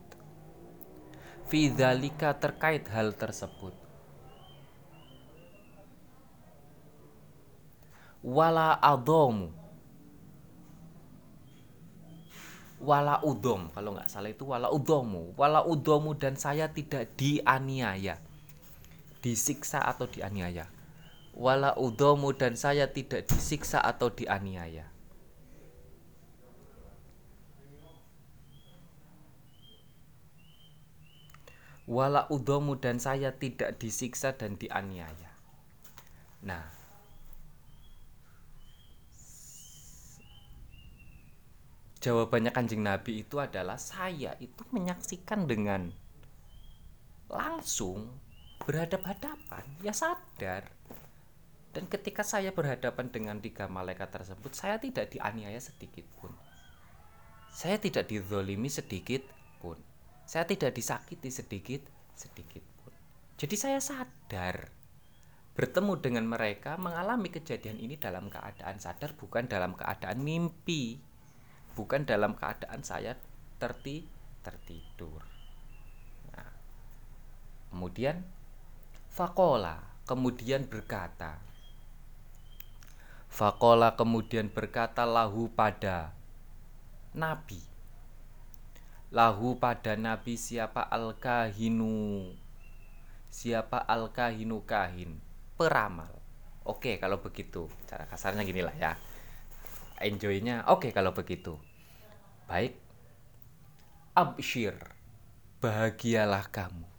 Fidhalika 1.52 2.40
terkait 2.40 2.88
hal 2.88 3.12
tersebut 3.20 3.88
wala 8.28 8.76
adomu 8.84 9.56
wala 12.84 13.24
udom 13.24 13.72
kalau 13.72 13.96
nggak 13.96 14.12
salah 14.12 14.28
itu 14.28 14.44
wala 14.44 14.68
udomu 14.68 15.32
wala 15.40 15.64
udomu 15.64 16.12
dan 16.12 16.36
saya 16.36 16.68
tidak 16.70 17.16
dianiaya 17.16 18.20
disiksa 19.22 19.82
atau 19.82 20.06
dianiaya. 20.10 20.70
Wala 21.38 21.78
udomu 21.78 22.34
dan 22.34 22.58
saya 22.58 22.90
tidak 22.90 23.30
disiksa 23.30 23.78
atau 23.78 24.10
dianiaya. 24.10 24.90
Wala 31.88 32.28
udomu 32.28 32.76
dan 32.76 33.00
saya 33.00 33.32
tidak 33.32 33.80
disiksa 33.80 34.36
dan 34.36 34.60
dianiaya. 34.60 35.32
Nah 36.44 36.78
jawabannya 42.08 42.56
kanjeng 42.56 42.88
Nabi 42.88 43.26
itu 43.26 43.36
adalah 43.42 43.76
saya 43.76 44.38
itu 44.40 44.64
menyaksikan 44.72 45.44
dengan 45.50 45.92
langsung 47.28 48.08
berhadap-hadapan 48.68 49.64
ya 49.80 49.96
sadar. 49.96 50.68
Dan 51.72 51.88
ketika 51.88 52.28
saya 52.28 52.52
berhadapan 52.52 53.08
dengan 53.08 53.40
tiga 53.40 53.72
malaikat 53.72 54.12
tersebut 54.12 54.52
saya 54.52 54.76
tidak 54.76 55.16
dianiaya 55.16 55.58
sedikit 55.64 56.04
pun. 56.20 56.36
Saya 57.48 57.80
tidak 57.80 58.12
dizolimi 58.12 58.68
sedikit 58.68 59.24
pun. 59.64 59.80
Saya 60.28 60.44
tidak 60.44 60.76
disakiti 60.76 61.32
sedikit 61.32 61.88
sedikit 62.12 62.62
pun. 62.84 62.92
Jadi 63.40 63.56
saya 63.56 63.80
sadar. 63.80 64.76
Bertemu 65.56 65.94
dengan 65.98 66.26
mereka 66.28 66.78
mengalami 66.78 67.34
kejadian 67.34 67.82
ini 67.82 67.98
dalam 67.98 68.30
keadaan 68.30 68.78
sadar 68.78 69.16
bukan 69.16 69.48
dalam 69.48 69.74
keadaan 69.80 70.20
mimpi. 70.22 71.00
Bukan 71.74 72.04
dalam 72.04 72.36
keadaan 72.36 72.84
saya 72.84 73.16
terti 73.58 74.06
tertidur. 74.42 75.22
Nah, 76.34 76.52
kemudian 77.74 78.37
fakola 79.18 79.82
kemudian 80.06 80.70
berkata, 80.70 81.42
fakola 83.34 83.98
kemudian 83.98 84.54
berkata 84.54 85.10
lahu 85.10 85.50
pada 85.50 86.14
nabi, 87.18 87.58
lahu 89.10 89.58
pada 89.58 89.98
nabi 89.98 90.38
siapa 90.38 90.86
al 90.86 91.18
kahinu, 91.18 92.30
siapa 93.34 93.82
al 93.90 94.14
kahinu 94.14 94.62
kahin? 94.70 95.18
Peramal. 95.58 96.14
Oke 96.62 97.02
kalau 97.02 97.18
begitu. 97.18 97.66
Cara 97.90 98.06
kasarnya 98.06 98.46
gini 98.46 98.62
lah 98.62 98.76
ya. 98.78 98.94
Enjoynya 99.98 100.62
oke 100.70 100.94
kalau 100.94 101.18
begitu. 101.18 101.58
Baik. 102.46 102.78
Abshir 104.14 104.78
bahagialah 105.58 106.54
kamu 106.54 106.97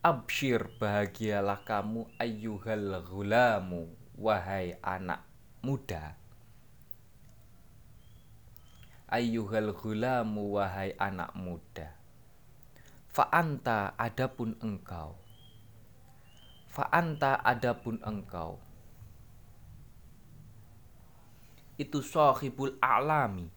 abshir 0.00 0.64
bahagialah 0.80 1.60
kamu 1.68 2.08
ayyuhal 2.16 3.04
ghulamu 3.04 3.92
wahai 4.16 4.80
anak 4.80 5.20
muda. 5.60 6.16
Ayyuhal 9.12 9.76
ghulamu 9.76 10.56
wahai 10.56 10.96
anak 10.96 11.36
muda. 11.36 11.92
Fa'anta 13.12 13.92
adapun 14.00 14.56
engkau. 14.64 15.20
Fa'anta 16.72 17.36
adapun 17.44 18.00
engkau. 18.00 18.56
Itu 21.76 22.00
sahibul 22.00 22.80
alami. 22.80 23.52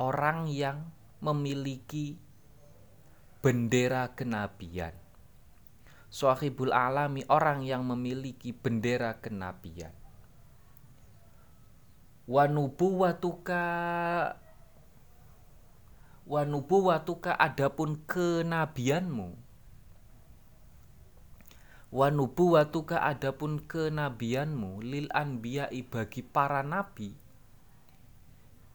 Orang 0.00 0.48
yang 0.48 0.88
memiliki 1.20 2.16
bendera 3.44 4.08
kenabian 4.16 5.03
sahibul 6.14 6.70
alami 6.70 7.26
orang 7.26 7.66
yang 7.66 7.82
memiliki 7.82 8.54
bendera 8.54 9.18
kenabian. 9.18 9.90
Wanubuwatuka 12.30 13.62
wanubuwatuka 16.30 17.34
adapun 17.34 17.98
kenabianmu. 18.06 19.34
Wa 21.90 22.14
nubuwatuka 22.14 23.02
adapun 23.02 23.66
kenabianmu 23.66 24.86
lil 24.86 25.10
anbiya'i 25.10 25.82
bagi 25.82 26.22
para 26.22 26.62
nabi. 26.62 27.18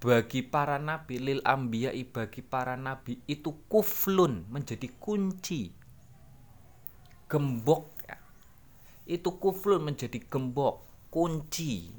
Bagi 0.04 0.44
para 0.44 0.76
nabi 0.76 1.16
lil 1.20 1.40
anbiya'i 1.48 2.04
bagi 2.04 2.44
para 2.44 2.76
nabi 2.76 3.24
itu 3.32 3.56
kuflun 3.72 4.48
menjadi 4.52 4.88
kunci 5.00 5.79
gembok 7.30 7.86
ya. 8.10 8.18
itu 9.06 9.30
kuflun 9.38 9.86
menjadi 9.86 10.18
gembok 10.26 10.82
kunci. 11.14 11.94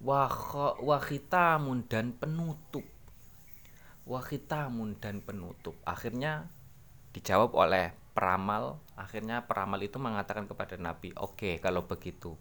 Wahitamun 0.00 1.84
dan 1.88 2.16
penutup. 2.16 2.84
Wahitamun 4.08 4.96
dan 4.96 5.20
penutup. 5.20 5.76
Akhirnya 5.84 6.48
dijawab 7.12 7.52
oleh 7.52 7.92
peramal. 8.16 8.80
Akhirnya 8.96 9.44
peramal 9.44 9.80
itu 9.80 10.00
mengatakan 10.00 10.48
kepada 10.48 10.76
nabi 10.80 11.12
oke 11.16 11.36
okay, 11.36 11.54
kalau 11.60 11.84
begitu 11.84 12.36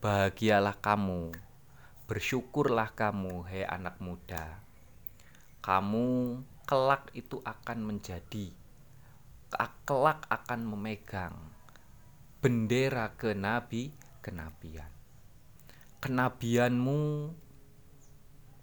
bahagialah 0.00 0.80
kamu 0.80 1.28
bersyukurlah 2.08 2.90
kamu 2.96 3.46
hei 3.46 3.62
anak 3.62 4.00
muda. 4.02 4.64
Kamu 5.60 6.40
kelak 6.64 7.12
itu 7.14 7.38
akan 7.44 7.78
menjadi 7.84 8.50
kelak 9.90 10.22
akan 10.30 10.60
memegang 10.62 11.34
bendera 12.38 13.10
ke 13.18 13.34
nabi 13.34 13.90
kenabian. 14.22 14.88
Kenabianmu 16.00 17.00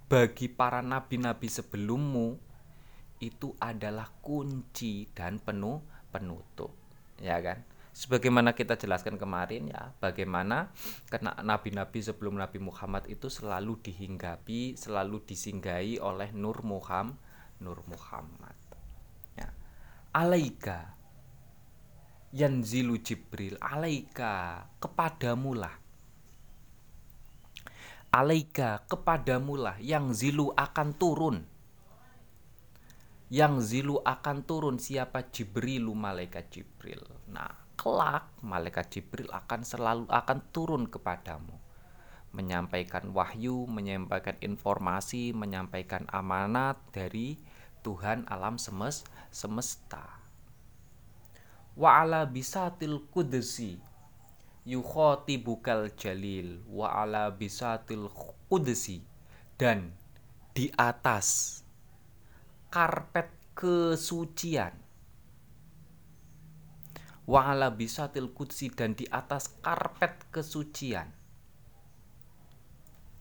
bagi 0.08 0.48
para 0.48 0.80
nabi-nabi 0.80 1.52
sebelummu 1.52 2.40
itu 3.20 3.54
adalah 3.60 4.08
kunci 4.24 5.10
dan 5.12 5.38
penuh 5.44 5.84
penutup 6.10 6.72
ya 7.20 7.38
kan? 7.44 7.62
Sebagaimana 7.98 8.54
kita 8.54 8.78
jelaskan 8.78 9.18
kemarin 9.18 9.74
ya 9.74 9.90
bagaimana 9.98 10.70
karena 11.10 11.34
nabi-nabi 11.42 11.98
sebelum 11.98 12.38
Nabi 12.38 12.62
Muhammad 12.62 13.10
itu 13.10 13.26
selalu 13.26 13.82
dihinggapi 13.82 14.78
selalu 14.78 15.26
disinggahi 15.26 15.98
oleh 15.98 16.30
Nur 16.30 16.62
Muhammad 16.62 17.18
Nur 17.58 17.82
Muhammad 17.90 18.67
alaika. 20.18 20.98
Yanzilu 22.34 22.98
Jibril 23.06 23.56
alaika 23.62 24.66
kepadamu 24.82 25.54
lah. 25.54 25.76
Alaika 28.10 28.82
kepadamu 28.90 29.54
lah. 29.62 29.78
Yang 29.78 30.26
zilu 30.26 30.50
akan 30.58 30.98
turun. 30.98 31.38
Yang 33.30 33.54
zilu 33.70 34.02
akan 34.02 34.38
turun 34.48 34.82
siapa? 34.82 35.30
Jibrilu 35.30 35.94
malaikat 35.94 36.50
Jibril. 36.50 37.04
Nah, 37.30 37.52
kelak 37.78 38.32
malaikat 38.42 38.90
Jibril 38.90 39.30
akan 39.30 39.62
selalu 39.62 40.06
akan 40.10 40.40
turun 40.50 40.90
kepadamu. 40.90 41.54
Menyampaikan 42.34 43.12
wahyu, 43.14 43.70
menyampaikan 43.70 44.36
informasi, 44.42 45.32
menyampaikan 45.36 46.08
amanat 46.12 46.80
dari 46.92 47.40
Tuhan 47.86 48.26
alam 48.28 48.58
semes 48.58 49.06
semesta. 49.30 50.04
Wa 51.78 52.02
ala 52.02 52.26
bisatil 52.26 53.06
kudsi 53.14 53.78
bukal 55.38 55.94
jalil. 55.94 56.66
Wa 56.66 57.06
ala 57.06 57.30
bisatil 57.30 58.10
kudsi 58.50 59.06
dan 59.56 59.94
di 60.58 60.74
atas 60.74 61.62
karpet 62.74 63.30
kesucian. 63.54 64.74
Wa 67.30 67.54
ala 67.54 67.70
bisatil 67.70 68.34
kudsi 68.34 68.74
dan 68.74 68.98
di 68.98 69.06
atas 69.08 69.54
karpet 69.62 70.34
kesucian. 70.34 71.14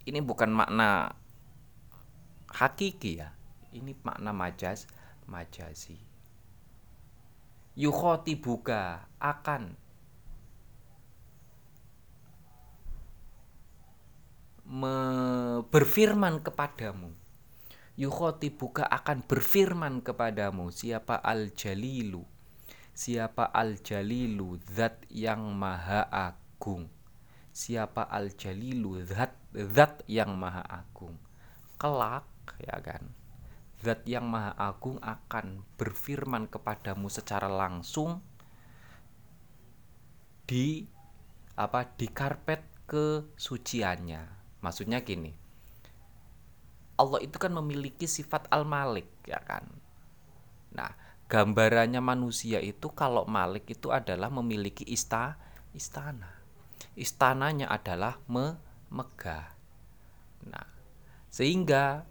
Ini 0.07 0.23
bukan 0.23 0.49
makna 0.55 1.12
hakiki 2.57 3.21
ya 3.21 3.36
ini 3.76 3.92
makna 4.00 4.32
majas 4.32 4.88
majazi. 5.28 6.00
Yukhoti 7.76 8.40
buka 8.40 9.04
akan 9.20 9.76
me 14.66 14.96
berfirman 15.68 16.40
kepadamu. 16.40 17.12
Yukhoti 18.00 18.48
buka 18.52 18.88
akan 18.88 19.24
berfirman 19.24 20.00
kepadamu 20.04 20.72
siapa 20.72 21.20
al 21.20 21.52
jalilu 21.52 22.24
Siapa 22.96 23.52
Al-Jalilu 23.52 24.56
Zat 24.72 25.04
yang 25.12 25.52
maha 25.52 26.08
agung? 26.08 26.88
Siapa 27.52 28.08
Al-Jalilu 28.08 29.04
Zat 29.04 29.36
Zat 29.52 30.00
yang 30.08 30.32
maha 30.32 30.64
agung? 30.64 31.12
Kelak 31.76 32.24
ya 32.56 32.80
kan 32.80 33.12
Zat 33.80 34.08
yang 34.08 34.26
maha 34.26 34.56
agung 34.56 34.96
akan 35.04 35.64
berfirman 35.76 36.48
kepadamu 36.48 37.12
secara 37.12 37.46
langsung 37.46 38.24
di 40.48 40.88
apa 41.56 41.84
di 41.96 42.08
karpet 42.08 42.64
kesuciannya. 42.88 44.22
Maksudnya 44.64 45.04
gini. 45.04 45.32
Allah 46.96 47.20
itu 47.20 47.36
kan 47.36 47.52
memiliki 47.52 48.08
sifat 48.08 48.48
al-malik 48.48 49.08
ya 49.28 49.36
kan. 49.44 49.68
Nah, 50.76 50.92
gambarannya 51.26 52.04
manusia 52.04 52.60
itu 52.60 52.92
kalau 52.92 53.24
Malik 53.24 53.66
itu 53.72 53.88
adalah 53.88 54.28
memiliki 54.28 54.84
ista 54.84 55.40
istana. 55.72 56.36
Istananya 56.92 57.72
adalah 57.72 58.20
me 58.28 58.60
megah. 58.92 59.56
Nah, 60.48 60.68
sehingga 61.32 62.04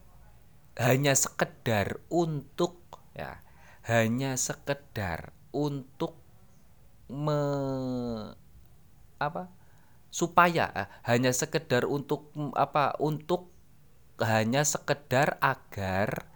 hanya 0.76 1.16
sekedar 1.16 2.04
untuk 2.12 2.84
ya, 3.16 3.40
hanya 3.88 4.36
sekedar 4.36 5.32
untuk 5.56 6.20
me 7.08 7.42
apa? 9.20 9.48
supaya 10.12 10.72
eh, 10.72 10.88
hanya 11.08 11.32
sekedar 11.36 11.84
untuk 11.88 12.32
apa? 12.56 12.96
untuk 13.00 13.52
hanya 14.20 14.64
sekedar 14.64 15.36
agar 15.44 16.28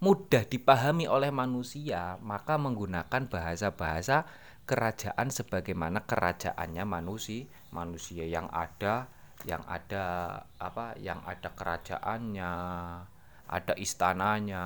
mudah 0.00 0.46
dipahami 0.48 1.04
oleh 1.10 1.28
manusia, 1.28 2.16
maka 2.24 2.56
menggunakan 2.56 3.28
bahasa-bahasa 3.28 4.24
kerajaan 4.64 5.28
sebagaimana 5.28 6.06
kerajaannya 6.06 6.84
manusia, 6.86 7.50
manusia 7.74 8.24
yang 8.24 8.46
ada 8.54 9.10
yang 9.48 9.64
ada 9.66 10.36
apa 10.60 10.94
yang 11.00 11.20
ada 11.24 11.48
kerajaannya 11.56 12.52
ada 13.50 13.74
istananya 13.74 14.64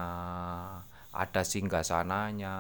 ada 1.09 1.41
singgasananya 1.41 2.57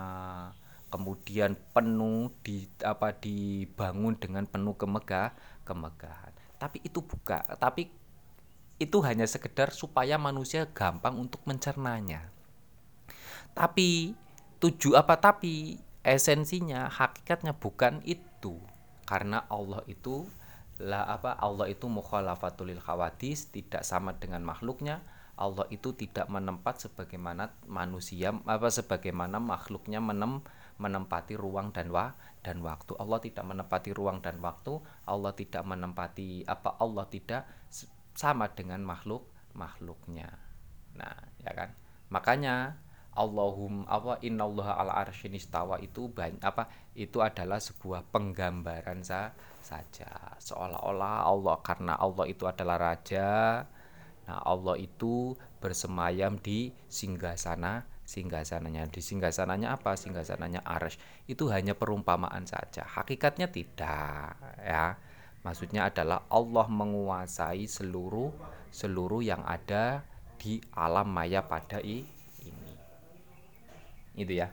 kemudian 0.88 1.58
penuh 1.76 2.32
di 2.40 2.64
apa 2.80 3.12
dibangun 3.12 4.16
dengan 4.16 4.48
penuh 4.48 4.78
kemegah 4.78 5.36
kemegahan. 5.68 6.32
Tapi 6.56 6.80
itu 6.80 7.04
buka 7.04 7.44
tapi 7.60 7.92
itu 8.80 8.98
hanya 9.04 9.28
sekedar 9.28 9.74
supaya 9.74 10.16
manusia 10.16 10.70
gampang 10.72 11.20
untuk 11.20 11.44
mencernanya. 11.44 12.32
Tapi 13.52 14.16
tujuh 14.62 14.96
apa 14.96 15.20
tapi 15.20 15.76
esensinya 16.06 16.88
hakikatnya 16.88 17.52
bukan 17.58 18.00
itu. 18.06 18.62
Karena 19.04 19.44
Allah 19.52 19.84
itu 19.90 20.24
lah 20.80 21.06
apa 21.06 21.36
Allah 21.36 21.70
itu 21.70 21.86
mukhalafatul 21.86 22.70
khawadis 22.80 23.50
tidak 23.50 23.82
sama 23.86 24.16
dengan 24.16 24.42
makhluknya 24.42 25.02
Allah 25.34 25.66
itu 25.74 25.90
tidak 25.98 26.30
menempat 26.30 26.86
sebagaimana 26.86 27.50
manusia 27.66 28.30
apa 28.46 28.70
sebagaimana 28.70 29.42
makhluknya 29.42 29.98
menem, 29.98 30.46
menempati 30.78 31.34
ruang 31.34 31.74
dan 31.74 31.90
wa 31.90 32.14
dan 32.46 32.62
waktu. 32.62 32.94
Allah 33.00 33.18
tidak 33.18 33.44
menempati 33.46 33.90
ruang 33.90 34.22
dan 34.22 34.38
waktu 34.38 34.78
Allah 35.10 35.32
tidak 35.34 35.66
menempati 35.66 36.46
apa 36.46 36.78
Allah 36.78 37.06
tidak 37.10 37.42
sama 38.14 38.46
dengan 38.54 38.86
makhluk 38.86 39.26
makhluknya. 39.58 40.30
Nah 40.94 41.18
ya 41.42 41.50
kan? 41.50 41.74
Makanya 42.14 42.78
Allahum 43.14 43.86
apa 43.86 44.18
innallaha 44.26 44.74
ala 44.74 44.98
arsyin 45.06 45.38
istawa 45.38 45.78
itu 45.78 46.10
banyak 46.10 46.42
apa 46.42 46.66
itu 46.98 47.22
adalah 47.22 47.62
sebuah 47.62 48.10
penggambaran 48.10 49.06
sa, 49.06 49.30
saja. 49.62 50.34
Seolah-olah 50.42 51.26
Allah 51.26 51.56
karena 51.62 51.94
Allah 51.94 52.26
itu 52.26 52.46
adalah 52.46 52.78
raja 52.78 53.62
nah 54.24 54.40
Allah 54.44 54.76
itu 54.80 55.36
bersemayam 55.60 56.40
di 56.40 56.72
singgasana. 56.88 57.88
Singgasananya 58.04 58.84
di 58.92 59.00
singgasananya 59.00 59.80
apa? 59.80 59.96
Singgasananya 59.96 60.60
arsh 60.60 61.00
itu 61.24 61.48
hanya 61.48 61.72
perumpamaan 61.72 62.44
saja. 62.44 62.84
Hakikatnya 62.84 63.48
tidak 63.48 64.36
ya. 64.60 65.00
Maksudnya 65.40 65.88
adalah 65.88 66.24
Allah 66.28 66.68
menguasai 66.68 67.64
seluruh 67.64 68.28
seluruh 68.68 69.24
yang 69.24 69.40
ada 69.44 70.04
di 70.36 70.60
alam 70.76 71.08
maya 71.08 71.46
pada 71.46 71.80
i, 71.80 72.04
itu 74.14 74.32
ya. 74.34 74.50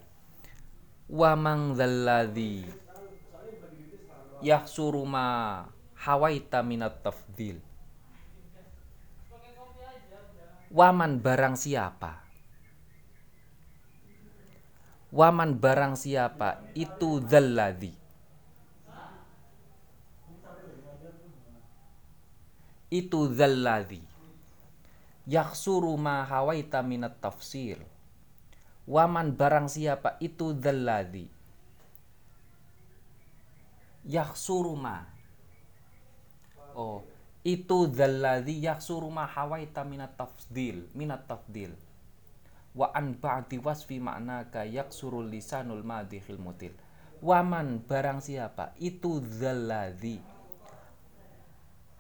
Wa 1.12 1.36
mang 1.36 1.75
dzalladzi 1.75 2.65
yahsuru 4.41 5.05
ma 5.05 5.62
hawaita 6.01 6.65
minat 6.65 7.03
tafdil 7.05 7.62
waman 10.71 11.19
barang 11.19 11.60
siapa? 11.60 12.23
Waman 15.12 15.60
barang 15.60 15.99
siapa? 15.99 16.63
Itu 16.71 17.19
dzalladzi 17.19 17.99
itu 22.91 23.31
dzalladzi 23.31 24.03
yaksuru 25.23 25.95
ma 25.95 26.27
hawaita 26.27 26.84
minat 26.84 27.23
tafsir. 27.23 27.79
Waman 28.84 29.31
barang 29.39 29.71
siapa? 29.71 30.19
Itu 30.19 30.51
dzalladzi 30.51 31.31
yaksuru 34.03 34.75
ma. 34.75 35.07
Oh 36.75 37.11
itu 37.41 37.89
dzalladzi 37.89 38.62
yaksuru 38.62 39.10
ma 39.10 39.25
hawaita 39.25 39.82
minat 39.82 40.13
tafdil 40.13 40.86
minat 40.93 41.25
tafdil 41.25 41.73
wa 42.71 42.88
an 42.95 43.19
ba'di 43.19 43.60
wasfi 43.60 43.99
maknaka 43.99 44.63
yaksurul 44.63 45.27
lisanul 45.27 45.84
madihil 45.84 46.39
mutil. 46.39 46.71
Waman 47.21 47.86
barang 47.86 48.23
siapa? 48.23 48.73
Itu 48.82 49.21
dzalladzi. 49.21 50.17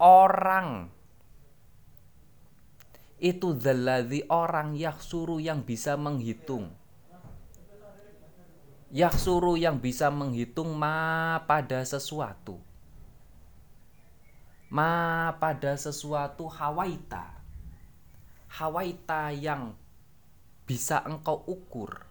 Orang. 0.01 0.89
Itu 3.21 3.53
dzalladzi 3.53 4.25
orang 4.33 4.73
yaksuru 4.73 5.37
yang 5.37 5.61
bisa 5.61 5.93
menghitung. 5.93 6.73
Yaksuru 8.89 9.61
yang 9.61 9.77
bisa 9.77 10.09
menghitung 10.09 10.73
ma 10.73 11.37
pada 11.45 11.85
sesuatu 11.85 12.70
ma 14.71 15.35
pada 15.35 15.75
sesuatu 15.75 16.47
hawaita. 16.47 17.43
Hawaita 18.47 19.35
yang 19.35 19.75
bisa 20.63 21.03
engkau 21.03 21.43
ukur. 21.43 22.07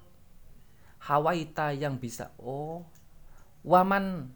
Hawaita 1.01 1.73
yang 1.73 1.97
bisa 1.97 2.29
oh 2.37 2.85
waman. 3.65 4.29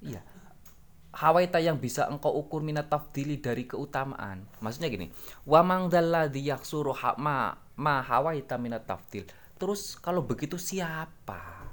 Iya. 0.00 0.24
Hawaita 1.12 1.60
yang 1.60 1.76
bisa 1.76 2.08
engkau 2.08 2.32
ukur 2.32 2.64
minat 2.64 2.88
tafdili 2.88 3.36
dari 3.36 3.68
keutamaan. 3.68 4.48
Maksudnya 4.64 4.88
gini 4.88 5.12
wamang 5.44 5.92
dalladzi 5.92 6.48
yaksuru 6.48 6.96
ma 7.20 7.52
ma 7.76 8.00
hawaita 8.00 8.56
minat 8.56 8.88
tafdil. 8.88 9.28
Terus 9.60 10.00
kalau 10.00 10.24
begitu 10.24 10.56
siapa? 10.56 11.68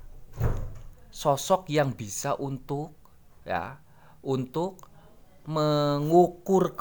Sosok 1.08 1.72
yang 1.72 1.96
bisa 1.96 2.36
untuk 2.36 2.92
ya 3.48 3.87
untuk 4.22 4.86
mengukur 5.48 6.76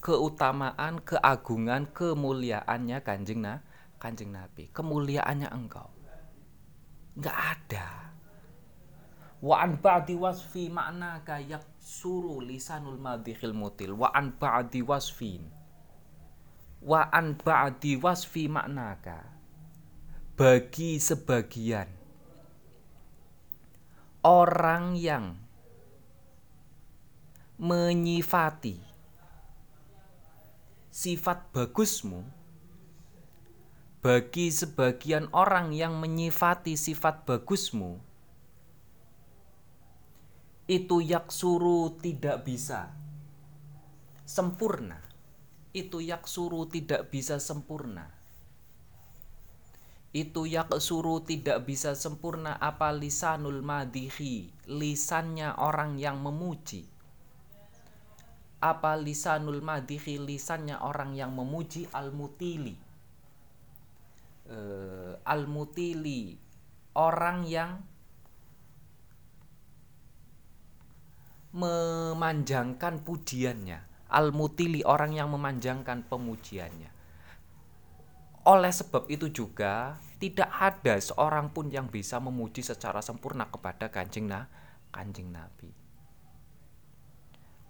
keutamaan, 0.00 1.00
keagungan, 1.00 1.88
kemuliaannya 1.88 3.00
kanjeng 3.00 3.40
na, 3.40 3.64
kanjeng 3.96 4.28
Nabi. 4.28 4.68
Kemuliaannya 4.68 5.48
engkau. 5.48 5.88
Nggak 7.16 7.38
ada. 7.38 7.88
Wa 9.40 9.64
an 9.64 9.80
ba'di 9.80 10.20
wasfi 10.20 10.68
makna 10.68 11.24
kayak 11.24 11.64
suru 11.80 12.44
lisanul 12.44 13.00
madhil 13.00 13.56
mutil. 13.56 13.96
Wa 13.96 14.12
an 14.12 14.36
ba'di 14.36 14.84
wasfin. 14.84 15.48
Wa 16.84 17.08
an 17.08 17.40
ba'di 17.40 17.96
wasfi 17.96 18.52
maknaka. 18.52 19.32
Bagi 20.36 21.00
sebagian 21.00 21.88
orang 24.20 24.96
yang 25.00 25.40
menyifati. 27.60 28.80
Sifat 30.88 31.52
bagusmu 31.52 32.24
bagi 34.00 34.48
sebagian 34.48 35.28
orang 35.36 35.76
yang 35.76 36.00
menyifati 36.00 36.80
sifat 36.80 37.28
bagusmu 37.28 38.00
itu 40.72 41.04
yaksuru 41.04 42.00
tidak 42.00 42.48
bisa 42.48 42.96
sempurna. 44.24 44.96
Itu 45.76 46.00
yaksuru 46.00 46.64
tidak 46.64 47.12
bisa 47.12 47.36
sempurna. 47.36 48.08
Itu 50.16 50.48
yaksuru 50.48 51.28
tidak 51.28 51.68
bisa 51.68 51.92
sempurna 51.92 52.56
apa 52.56 52.88
lisanul 52.88 53.60
madihi 53.60 54.48
lisannya 54.64 55.60
orang 55.60 56.00
yang 56.00 56.24
memuji 56.24 56.89
apa 58.60 58.92
lisanul 59.00 59.64
madihi 59.64 60.20
lisannya 60.20 60.76
orang 60.84 61.16
yang 61.16 61.32
memuji 61.32 61.88
al-mutili? 61.96 62.76
Uh, 64.50 65.16
al-mutili 65.24 66.36
orang 66.92 67.48
yang 67.48 67.80
memanjangkan 71.56 73.00
pujiannya. 73.00 73.80
Al-mutili 74.10 74.84
orang 74.84 75.16
yang 75.16 75.32
memanjangkan 75.32 76.04
pemujiannya. 76.04 76.90
Oleh 78.44 78.72
sebab 78.72 79.06
itu 79.08 79.30
juga 79.30 80.00
tidak 80.20 80.50
ada 80.52 80.98
seorang 80.98 81.54
pun 81.54 81.72
yang 81.72 81.88
bisa 81.88 82.18
memuji 82.18 82.60
secara 82.60 83.00
sempurna 83.00 83.48
kepada 83.48 83.88
kanjeng 83.88 84.26
na 84.26 84.50
kanjeng 84.90 85.30
nabi. 85.30 85.70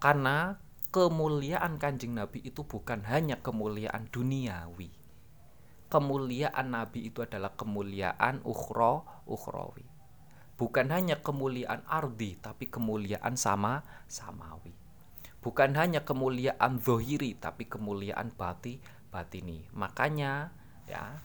Karena 0.01 0.57
kemuliaan 0.91 1.79
kanjeng 1.79 2.19
Nabi 2.19 2.43
itu 2.43 2.67
bukan 2.67 3.07
hanya 3.07 3.39
kemuliaan 3.39 4.11
duniawi. 4.11 4.91
Kemuliaan 5.91 6.71
Nabi 6.71 7.11
itu 7.11 7.23
adalah 7.23 7.55
kemuliaan 7.55 8.43
ukhro, 8.47 9.07
ukhrawi. 9.27 9.87
Bukan 10.55 10.93
hanya 10.93 11.19
kemuliaan 11.25 11.83
ardi, 11.89 12.37
tapi 12.39 12.69
kemuliaan 12.69 13.35
sama 13.35 13.83
samawi. 14.07 14.77
Bukan 15.41 15.73
hanya 15.75 16.05
kemuliaan 16.05 16.79
zohiri, 16.79 17.35
tapi 17.41 17.65
kemuliaan 17.65 18.31
bati 18.37 18.79
batini. 19.09 19.67
Makanya 19.73 20.53
ya 20.85 21.17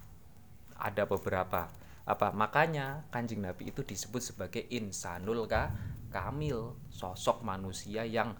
ada 0.79 1.03
beberapa 1.03 1.67
apa 2.05 2.29
makanya 2.37 3.09
kanjeng 3.09 3.41
Nabi 3.41 3.73
itu 3.73 3.81
disebut 3.81 4.21
sebagai 4.21 4.61
insanul 4.69 5.49
ka 5.49 5.73
kamil 6.13 6.77
sosok 6.93 7.41
manusia 7.41 8.05
yang 8.05 8.37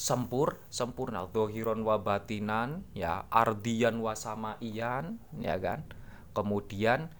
sempur 0.00 0.56
sempurna. 0.72 1.28
Dohiron 1.28 1.84
wa 1.84 2.00
batinan 2.00 2.88
ya 2.96 3.28
ardian 3.28 4.00
wa 4.00 4.16
samaian 4.16 5.20
ya 5.36 5.60
kan? 5.60 5.84
Kemudian 6.32 7.12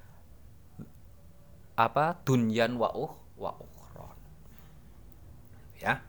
apa? 1.77 2.17
Dunyan 2.25 2.81
wa 2.81 2.89
uh 2.97 3.13
wa 3.37 3.53
ukhron. 3.61 4.17
Ya. 5.77 6.01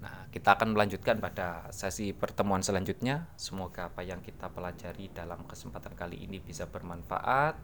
Nah 0.00 0.24
kita 0.32 0.56
akan 0.56 0.72
melanjutkan 0.72 1.20
pada 1.20 1.68
sesi 1.68 2.16
pertemuan 2.16 2.64
selanjutnya. 2.64 3.28
Semoga 3.36 3.92
apa 3.92 4.00
yang 4.00 4.24
kita 4.24 4.48
pelajari 4.48 5.12
dalam 5.12 5.44
kesempatan 5.44 5.92
kali 5.92 6.24
ini 6.24 6.40
bisa 6.40 6.64
bermanfaat 6.64 7.60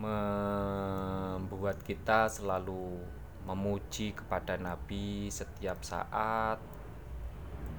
membuat 0.00 1.84
kita 1.84 2.32
selalu 2.32 3.19
memuji 3.48 4.12
kepada 4.12 4.56
Nabi 4.60 5.32
setiap 5.32 5.80
saat 5.80 6.60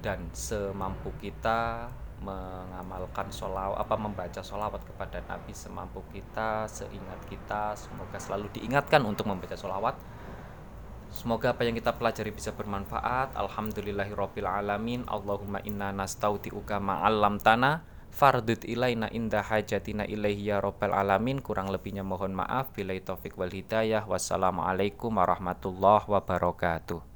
dan 0.02 0.26
semampu 0.34 1.14
kita 1.22 1.90
mengamalkan 2.22 3.30
sholawat 3.34 3.82
apa 3.82 3.94
membaca 3.98 4.40
sholawat 4.42 4.82
kepada 4.86 5.18
Nabi 5.26 5.50
semampu 5.54 6.02
kita 6.14 6.70
seingat 6.70 7.18
kita 7.26 7.74
semoga 7.74 8.18
selalu 8.18 8.46
diingatkan 8.54 9.02
untuk 9.02 9.26
membaca 9.26 9.58
sholawat 9.58 9.98
Semoga 11.12 11.52
apa 11.52 11.68
yang 11.68 11.76
kita 11.76 11.92
pelajari 11.92 12.32
bisa 12.32 12.56
bermanfaat. 12.56 13.36
Alhamdulillahirabbil 13.36 14.48
alamin. 14.48 15.04
Allahumma 15.04 15.60
inna 15.60 15.92
nastauti'uka 15.92 16.80
ma'allam 16.80 17.36
tanah 17.36 17.84
fardut 18.12 18.62
ilaina 18.68 19.08
inda 19.10 19.42
hajatina 19.42 20.06
ilaihi 20.06 20.52
ya 20.52 20.60
rabbal 20.60 20.94
alamin. 20.94 21.40
Kurang 21.40 21.72
lebihnya 21.72 22.06
mohon 22.06 22.36
maaf. 22.36 22.70
Bila 22.76 22.94
taufik 23.00 23.34
wal 23.34 23.50
hidayah. 23.50 24.06
Wassalamualaikum 24.06 25.16
warahmatullahi 25.16 26.06
wabarakatuh 26.06 27.11